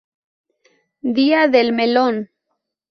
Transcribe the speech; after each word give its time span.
Día 1.17 1.41
del 1.53 1.69
melón. 1.73 2.15